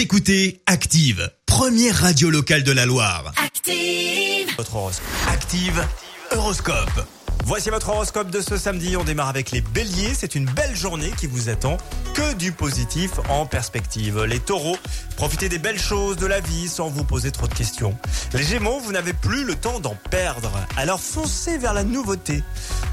Vous 0.00 0.04
écoutez 0.04 0.62
Active, 0.64 1.30
première 1.44 1.94
radio 1.94 2.30
locale 2.30 2.62
de 2.62 2.72
la 2.72 2.86
Loire. 2.86 3.34
Active. 3.36 4.48
Votre 4.56 4.76
horoscope. 4.76 5.06
Active 5.28 5.86
Horoscope. 6.30 7.06
Voici 7.44 7.68
votre 7.68 7.90
horoscope 7.90 8.30
de 8.30 8.40
ce 8.40 8.56
samedi. 8.56 8.96
On 8.96 9.04
démarre 9.04 9.28
avec 9.28 9.50
les 9.50 9.60
béliers. 9.60 10.14
C'est 10.14 10.34
une 10.34 10.46
belle 10.46 10.74
journée 10.74 11.10
qui 11.18 11.26
vous 11.26 11.50
attend. 11.50 11.76
Que 12.14 12.32
du 12.32 12.50
positif 12.50 13.10
en 13.28 13.44
perspective. 13.44 14.24
Les 14.24 14.38
taureaux, 14.38 14.78
profitez 15.16 15.50
des 15.50 15.58
belles 15.58 15.78
choses 15.78 16.16
de 16.16 16.26
la 16.26 16.40
vie 16.40 16.68
sans 16.68 16.88
vous 16.88 17.04
poser 17.04 17.30
trop 17.30 17.46
de 17.46 17.54
questions. 17.54 17.94
Les 18.32 18.42
gémeaux, 18.42 18.80
vous 18.80 18.92
n'avez 18.92 19.12
plus 19.12 19.44
le 19.44 19.54
temps 19.54 19.80
d'en 19.80 19.96
perdre. 20.10 20.50
Alors 20.78 21.00
foncez 21.00 21.58
vers 21.58 21.74
la 21.74 21.84
nouveauté. 21.84 22.42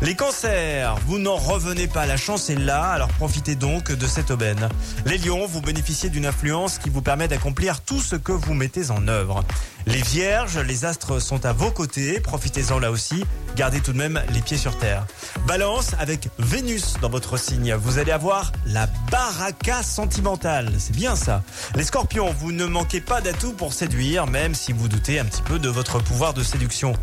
Les 0.04 0.14
cancers, 0.14 0.96
vous 1.08 1.18
n'en 1.18 1.38
revenez 1.38 1.88
pas. 1.88 2.06
La 2.06 2.18
chance 2.18 2.52
est 2.52 2.56
là. 2.56 2.84
Alors 2.92 3.08
profitez 3.08 3.56
donc 3.56 3.92
de 3.92 4.06
cette 4.06 4.30
aubaine. 4.30 4.70
Les 5.06 5.18
lions, 5.18 5.48
vous 5.48 5.60
bénéficiez 5.60 6.10
d'une 6.10 6.28
influence 6.28 6.78
qui 6.78 6.92
vous 6.92 7.02
permet 7.02 7.28
d'accomplir 7.28 7.82
tout 7.82 8.00
ce 8.00 8.16
que 8.16 8.32
vous 8.32 8.54
mettez 8.54 8.92
en 8.92 9.08
œuvre. 9.08 9.44
Les 9.88 10.02
vierges, 10.02 10.60
les 10.60 10.86
astres 10.86 11.20
sont 11.20 11.46
à 11.46 11.54
vos 11.54 11.72
côtés. 11.72 12.20
Profitez-en 12.20 12.78
là 12.78 12.92
aussi. 12.92 13.24
Gardez 13.56 13.80
tout 13.80 13.94
de 13.94 13.98
même 13.98 14.22
les 14.34 14.42
pieds 14.42 14.58
sur 14.58 14.78
terre. 14.78 15.08
Balance 15.48 15.92
avec 15.98 16.30
Vénus 16.38 16.96
dans 17.02 17.10
votre 17.10 17.38
signe. 17.38 17.74
Vous 17.74 17.98
allez 17.98 18.12
avoir 18.12 18.52
la 18.68 18.88
baraka 19.10 19.82
sentimentale. 19.82 20.74
C'est 20.78 20.96
bien 20.96 21.16
ça. 21.16 21.42
Les 21.76 21.84
scorpions, 21.84 22.32
vous 22.38 22.52
ne 22.52 22.66
manquez 22.66 23.02
pas 23.02 23.22
d'atouts 23.22 23.54
pour 23.54 23.74
séduire, 23.74 24.28
même 24.28 24.54
si 24.54 24.74
vous 24.74 24.88
doutez 24.88 25.20
un 25.20 25.26
petit 25.26 25.42
peu 25.42 25.58
de 25.58 25.70
votre 25.70 26.00
pouvoir 26.00 26.36
de 26.36 26.44
séduction. 26.44 26.94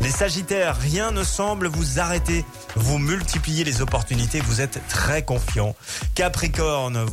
Les 0.00 0.10
sagittaires, 0.10 0.76
rien 0.76 1.12
ne 1.12 1.22
semble 1.22 1.68
vous 1.68 1.98
arrêter. 1.98 2.41
Vous 2.76 2.98
multipliez 2.98 3.64
les 3.64 3.82
opportunités, 3.82 4.40
vous 4.40 4.60
êtes 4.60 4.80
très 4.88 5.22
confiant. 5.24 5.74
Capricorne, 6.14 7.04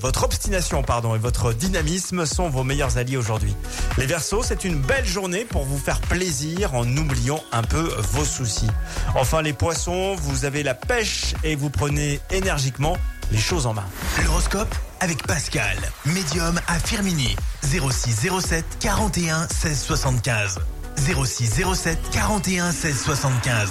votre 0.00 0.24
obstination 0.24 0.82
pardon, 0.82 1.14
et 1.14 1.18
votre 1.18 1.52
dynamisme 1.52 2.26
sont 2.26 2.48
vos 2.48 2.64
meilleurs 2.64 2.98
alliés 2.98 3.16
aujourd'hui. 3.16 3.54
Les 3.98 4.06
Verseaux, 4.06 4.42
c'est 4.42 4.64
une 4.64 4.80
belle 4.80 5.06
journée 5.06 5.44
pour 5.44 5.64
vous 5.64 5.78
faire 5.78 6.00
plaisir 6.00 6.74
en 6.74 6.86
oubliant 6.96 7.42
un 7.52 7.62
peu 7.62 7.90
vos 8.12 8.24
soucis. 8.24 8.70
Enfin 9.14 9.42
les 9.42 9.52
Poissons, 9.52 10.14
vous 10.16 10.44
avez 10.44 10.62
la 10.62 10.74
pêche 10.74 11.34
et 11.44 11.56
vous 11.56 11.70
prenez 11.70 12.20
énergiquement 12.30 12.96
les 13.32 13.38
choses 13.38 13.66
en 13.66 13.74
main. 13.74 13.84
L'horoscope 14.24 14.74
avec 15.00 15.26
Pascal, 15.26 15.76
médium 16.04 16.60
à 16.68 16.78
Firmini. 16.78 17.36
06 17.62 18.28
07 18.40 18.64
41 18.80 19.48
16 19.48 19.80
75. 19.82 20.58
06 20.96 21.62
07 21.74 21.98
41 22.12 22.72
16 22.72 23.02
75. 23.02 23.70